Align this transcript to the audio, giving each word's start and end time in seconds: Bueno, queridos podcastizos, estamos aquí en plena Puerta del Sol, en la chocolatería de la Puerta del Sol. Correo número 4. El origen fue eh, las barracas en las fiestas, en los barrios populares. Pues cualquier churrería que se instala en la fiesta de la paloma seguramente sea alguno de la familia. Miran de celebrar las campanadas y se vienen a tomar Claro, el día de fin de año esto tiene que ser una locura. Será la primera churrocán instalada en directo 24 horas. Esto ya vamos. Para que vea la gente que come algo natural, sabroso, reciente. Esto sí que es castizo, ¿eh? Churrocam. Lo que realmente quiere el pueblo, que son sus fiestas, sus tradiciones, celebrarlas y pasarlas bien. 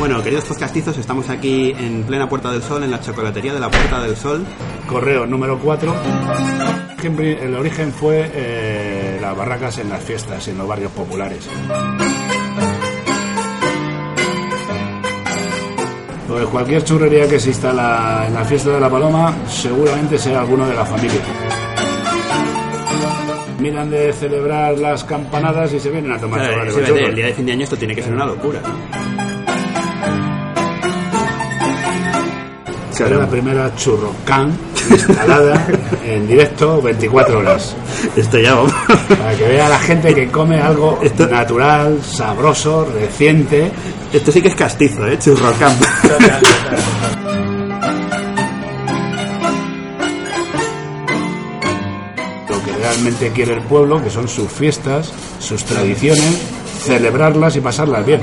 Bueno, 0.00 0.22
queridos 0.22 0.46
podcastizos, 0.46 0.96
estamos 0.96 1.28
aquí 1.28 1.74
en 1.78 2.04
plena 2.04 2.26
Puerta 2.26 2.50
del 2.50 2.62
Sol, 2.62 2.82
en 2.82 2.90
la 2.90 3.02
chocolatería 3.02 3.52
de 3.52 3.60
la 3.60 3.70
Puerta 3.70 4.00
del 4.00 4.16
Sol. 4.16 4.46
Correo 4.88 5.26
número 5.26 5.58
4. 5.58 5.94
El 7.18 7.54
origen 7.54 7.92
fue 7.92 8.30
eh, 8.32 9.18
las 9.20 9.36
barracas 9.36 9.76
en 9.76 9.90
las 9.90 10.02
fiestas, 10.02 10.48
en 10.48 10.56
los 10.56 10.66
barrios 10.66 10.90
populares. 10.92 11.46
Pues 16.26 16.46
cualquier 16.46 16.82
churrería 16.82 17.28
que 17.28 17.38
se 17.38 17.50
instala 17.50 18.24
en 18.26 18.32
la 18.32 18.44
fiesta 18.46 18.70
de 18.70 18.80
la 18.80 18.88
paloma 18.88 19.34
seguramente 19.46 20.16
sea 20.16 20.40
alguno 20.40 20.66
de 20.66 20.76
la 20.76 20.86
familia. 20.86 21.20
Miran 23.58 23.90
de 23.90 24.14
celebrar 24.14 24.78
las 24.78 25.04
campanadas 25.04 25.74
y 25.74 25.78
se 25.78 25.90
vienen 25.90 26.12
a 26.12 26.18
tomar 26.18 26.40
Claro, 26.40 26.62
el 26.64 27.14
día 27.14 27.26
de 27.26 27.34
fin 27.34 27.44
de 27.44 27.52
año 27.52 27.64
esto 27.64 27.76
tiene 27.76 27.94
que 27.94 28.02
ser 28.02 28.14
una 28.14 28.24
locura. 28.24 28.62
Será 33.00 33.16
la 33.16 33.30
primera 33.30 33.74
churrocán 33.76 34.52
instalada 34.90 35.66
en 36.04 36.28
directo 36.28 36.82
24 36.82 37.38
horas. 37.38 37.74
Esto 38.14 38.38
ya 38.38 38.54
vamos. 38.54 38.74
Para 39.08 39.34
que 39.38 39.48
vea 39.48 39.70
la 39.70 39.78
gente 39.78 40.14
que 40.14 40.28
come 40.28 40.60
algo 40.60 41.00
natural, 41.30 41.98
sabroso, 42.04 42.84
reciente. 42.84 43.72
Esto 44.12 44.30
sí 44.30 44.42
que 44.42 44.48
es 44.48 44.54
castizo, 44.54 45.06
¿eh? 45.06 45.18
Churrocam. 45.18 45.72
Lo 52.50 52.62
que 52.62 52.72
realmente 52.72 53.30
quiere 53.30 53.54
el 53.54 53.62
pueblo, 53.62 54.04
que 54.04 54.10
son 54.10 54.28
sus 54.28 54.52
fiestas, 54.52 55.10
sus 55.38 55.64
tradiciones, 55.64 56.38
celebrarlas 56.82 57.56
y 57.56 57.60
pasarlas 57.62 58.04
bien. 58.04 58.20